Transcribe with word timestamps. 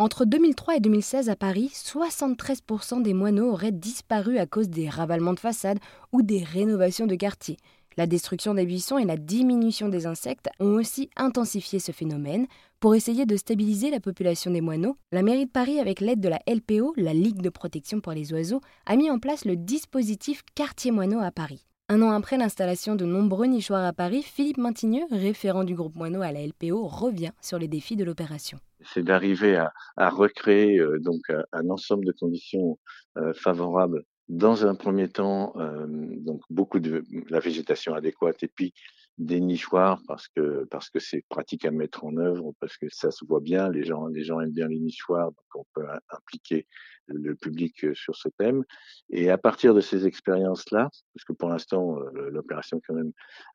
Entre 0.00 0.24
2003 0.24 0.76
et 0.76 0.80
2016 0.80 1.28
à 1.28 1.34
Paris, 1.34 1.72
73% 1.74 3.02
des 3.02 3.14
moineaux 3.14 3.50
auraient 3.50 3.72
disparu 3.72 4.38
à 4.38 4.46
cause 4.46 4.68
des 4.68 4.88
ravalements 4.88 5.34
de 5.34 5.40
façades 5.40 5.80
ou 6.12 6.22
des 6.22 6.44
rénovations 6.44 7.08
de 7.08 7.16
quartiers. 7.16 7.56
La 7.96 8.06
destruction 8.06 8.54
des 8.54 8.64
buissons 8.64 8.98
et 8.98 9.04
la 9.04 9.16
diminution 9.16 9.88
des 9.88 10.06
insectes 10.06 10.50
ont 10.60 10.74
aussi 10.74 11.10
intensifié 11.16 11.80
ce 11.80 11.90
phénomène. 11.90 12.46
Pour 12.78 12.94
essayer 12.94 13.26
de 13.26 13.36
stabiliser 13.36 13.90
la 13.90 13.98
population 13.98 14.52
des 14.52 14.60
moineaux, 14.60 14.96
la 15.10 15.22
mairie 15.22 15.46
de 15.46 15.50
Paris, 15.50 15.80
avec 15.80 15.98
l'aide 15.98 16.20
de 16.20 16.28
la 16.28 16.38
LPO, 16.46 16.94
la 16.96 17.12
Ligue 17.12 17.42
de 17.42 17.50
protection 17.50 18.00
pour 18.00 18.12
les 18.12 18.32
oiseaux, 18.32 18.60
a 18.86 18.94
mis 18.94 19.10
en 19.10 19.18
place 19.18 19.44
le 19.44 19.56
dispositif 19.56 20.44
Quartier 20.54 20.92
Moineau 20.92 21.18
à 21.18 21.32
Paris. 21.32 21.66
Un 21.90 22.02
an 22.02 22.10
après 22.10 22.36
l'installation 22.36 22.96
de 22.96 23.06
nombreux 23.06 23.46
nichoirs 23.46 23.82
à 23.82 23.94
Paris, 23.94 24.22
Philippe 24.22 24.58
Mantigneux, 24.58 25.06
référent 25.10 25.64
du 25.64 25.74
groupe 25.74 25.94
Moineau 25.94 26.20
à 26.20 26.32
la 26.32 26.46
LPO, 26.46 26.86
revient 26.86 27.30
sur 27.40 27.58
les 27.58 27.66
défis 27.66 27.96
de 27.96 28.04
l'opération. 28.04 28.58
C'est 28.84 29.02
d'arriver 29.02 29.56
à, 29.56 30.10
recréer 30.10 30.78
euh, 30.78 30.98
donc 30.98 31.22
un 31.52 31.70
ensemble 31.70 32.04
de 32.04 32.12
conditions 32.12 32.78
euh, 33.16 33.32
favorables 33.32 34.04
dans 34.28 34.66
un 34.66 34.74
premier 34.74 35.08
temps, 35.08 35.54
euh, 35.56 35.86
donc 35.88 36.42
beaucoup 36.50 36.78
de 36.78 37.04
la 37.30 37.40
végétation 37.40 37.94
adéquate 37.94 38.42
et 38.42 38.48
puis 38.48 38.74
des 39.18 39.40
nichoirs 39.40 40.00
parce 40.06 40.28
que 40.28 40.64
parce 40.70 40.90
que 40.90 41.00
c'est 41.00 41.24
pratique 41.28 41.64
à 41.64 41.70
mettre 41.70 42.04
en 42.04 42.16
œuvre 42.16 42.52
parce 42.60 42.76
que 42.76 42.86
ça 42.90 43.10
se 43.10 43.24
voit 43.24 43.40
bien 43.40 43.68
les 43.68 43.84
gens 43.84 44.06
les 44.06 44.22
gens 44.22 44.40
aiment 44.40 44.52
bien 44.52 44.68
les 44.68 44.78
nichoirs 44.78 45.32
donc 45.32 45.46
on 45.54 45.64
peut 45.74 45.86
impliquer 46.10 46.66
le 47.10 47.34
public 47.34 47.86
sur 47.94 48.14
ce 48.14 48.28
thème. 48.28 48.64
Et 49.08 49.30
à 49.30 49.38
partir 49.38 49.72
de 49.74 49.80
ces 49.80 50.06
expériences 50.06 50.70
là 50.70 50.88
parce 51.14 51.24
que 51.26 51.32
pour 51.32 51.48
l'instant 51.48 51.98
l'opération 52.14 52.78
est 52.78 52.82
quand 52.86 52.94
même 52.94 53.12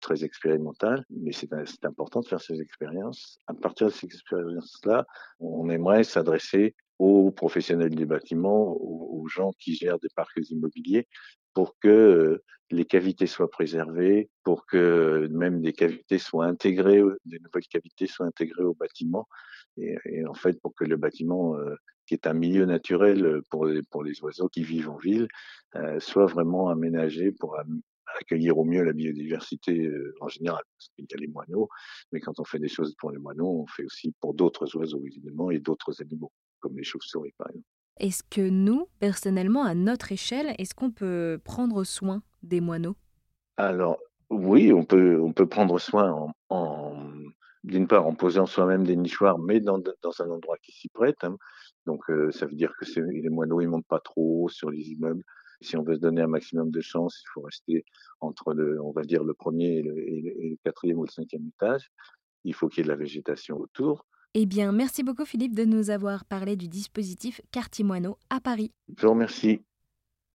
très 0.00 0.24
expérimentale 0.24 1.04
mais 1.10 1.32
c'est 1.32 1.48
c'est 1.64 1.86
important 1.86 2.20
de 2.20 2.26
faire 2.26 2.40
ces 2.40 2.60
expériences 2.60 3.40
à 3.46 3.54
partir 3.54 3.86
de 3.86 3.92
ces 3.92 4.06
expériences 4.06 4.78
là 4.84 5.06
on 5.40 5.70
aimerait 5.70 6.04
s'adresser 6.04 6.74
aux 6.98 7.30
professionnels 7.30 7.94
des 7.94 8.06
bâtiments, 8.06 8.76
aux, 8.80 9.26
gens 9.28 9.52
qui 9.58 9.74
gèrent 9.74 9.98
des 9.98 10.08
parcs 10.14 10.38
immobiliers, 10.50 11.08
pour 11.52 11.76
que 11.80 12.42
les 12.70 12.84
cavités 12.84 13.26
soient 13.26 13.50
préservées, 13.50 14.30
pour 14.42 14.66
que 14.66 15.28
même 15.30 15.60
des 15.60 15.72
cavités 15.72 16.18
soient 16.18 16.46
intégrées, 16.46 17.02
des 17.24 17.38
nouvelles 17.38 17.66
cavités 17.70 18.06
soient 18.06 18.26
intégrées 18.26 18.64
au 18.64 18.74
bâtiment, 18.74 19.28
et, 19.76 20.24
en 20.26 20.34
fait 20.34 20.60
pour 20.60 20.74
que 20.74 20.84
le 20.84 20.96
bâtiment, 20.96 21.56
euh, 21.56 21.74
qui 22.06 22.14
est 22.14 22.26
un 22.26 22.34
milieu 22.34 22.64
naturel 22.64 23.40
pour, 23.50 23.68
pour 23.90 24.04
les 24.04 24.20
oiseaux 24.22 24.48
qui 24.48 24.62
vivent 24.62 24.90
en 24.90 24.96
ville, 24.96 25.28
euh, 25.74 26.00
soit 26.00 26.26
vraiment 26.26 26.68
aménagé 26.68 27.32
pour 27.32 27.56
accueillir 28.18 28.56
au 28.58 28.64
mieux 28.64 28.82
la 28.82 28.92
biodiversité 28.92 29.90
en 30.20 30.28
général, 30.28 30.62
parce 30.76 30.90
y 30.98 31.14
a 31.14 31.18
les 31.18 31.26
moineaux, 31.28 31.68
mais 32.12 32.20
quand 32.20 32.40
on 32.40 32.44
fait 32.44 32.58
des 32.58 32.68
choses 32.68 32.94
pour 32.98 33.10
les 33.10 33.18
moineaux, 33.18 33.60
on 33.62 33.66
fait 33.66 33.84
aussi 33.84 34.14
pour 34.20 34.34
d'autres 34.34 34.76
oiseaux 34.76 35.04
évidemment 35.04 35.50
et 35.50 35.58
d'autres 35.58 36.00
animaux 36.00 36.32
comme 36.60 36.76
les 36.76 36.84
chauves-souris 36.84 37.34
par 37.36 37.48
exemple. 37.48 37.66
Est-ce 37.98 38.22
que 38.22 38.46
nous, 38.46 38.88
personnellement, 38.98 39.64
à 39.64 39.74
notre 39.74 40.12
échelle, 40.12 40.54
est-ce 40.58 40.74
qu'on 40.74 40.90
peut 40.90 41.40
prendre 41.42 41.82
soin 41.82 42.22
des 42.46 42.60
moineaux? 42.60 42.96
Alors 43.56 43.98
oui, 44.30 44.72
on 44.72 44.84
peut, 44.84 45.20
on 45.20 45.32
peut 45.32 45.48
prendre 45.48 45.78
soin 45.78 46.32
en, 46.48 47.12
d'une 47.64 47.86
part 47.86 48.06
en 48.06 48.14
posant 48.14 48.46
soi-même 48.46 48.84
des 48.84 48.96
nichoirs, 48.96 49.38
mais 49.38 49.60
dans, 49.60 49.78
dans 49.78 50.20
un 50.20 50.30
endroit 50.30 50.56
qui 50.62 50.72
s'y 50.72 50.88
prête. 50.88 51.22
Hein. 51.22 51.36
Donc 51.86 52.08
euh, 52.10 52.30
ça 52.32 52.46
veut 52.46 52.54
dire 52.56 52.72
que 52.78 52.84
les 53.00 53.28
moineaux 53.28 53.60
ils 53.60 53.68
montent 53.68 53.86
pas 53.86 54.00
trop 54.00 54.44
haut 54.44 54.48
sur 54.48 54.70
les 54.70 54.90
immeubles. 54.90 55.22
Si 55.62 55.76
on 55.76 55.82
veut 55.82 55.94
se 55.94 56.00
donner 56.00 56.20
un 56.20 56.26
maximum 56.26 56.70
de 56.70 56.80
chance, 56.80 57.22
il 57.22 57.28
faut 57.32 57.40
rester 57.40 57.84
entre 58.20 58.52
le, 58.52 58.80
on 58.82 58.92
va 58.92 59.02
dire 59.02 59.24
le 59.24 59.32
premier 59.32 59.78
et 59.78 59.82
le, 59.82 59.98
et 59.98 60.50
le 60.50 60.56
quatrième 60.64 60.98
ou 60.98 61.04
le 61.04 61.10
cinquième 61.10 61.46
étage. 61.46 61.90
Il 62.44 62.54
faut 62.54 62.68
qu'il 62.68 62.78
y 62.78 62.80
ait 62.82 62.84
de 62.84 62.88
la 62.90 62.96
végétation 62.96 63.56
autour. 63.56 64.06
Eh 64.34 64.44
bien, 64.44 64.70
merci 64.70 65.02
beaucoup 65.02 65.24
Philippe 65.24 65.54
de 65.54 65.64
nous 65.64 65.88
avoir 65.88 66.26
parlé 66.26 66.56
du 66.56 66.68
dispositif 66.68 67.40
Quartier 67.52 67.84
Moineau 67.84 68.18
à 68.28 68.38
Paris. 68.38 68.70
Je 68.98 69.06
vous 69.06 69.12
remercie. 69.12 69.62